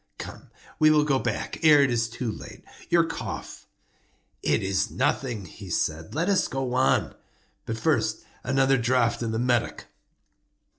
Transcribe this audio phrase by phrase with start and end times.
[0.17, 0.49] Come,
[0.79, 2.63] we will go back ere it is too late.
[2.89, 3.67] Your cough—"
[4.41, 7.13] "It is nothing," he said; "let us go on.
[7.67, 9.85] But first, another draught of the Medoc."